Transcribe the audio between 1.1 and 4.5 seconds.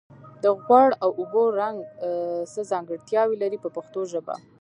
اوبو رنګ څه ځانګړتیاوې لري په پښتو ژبه.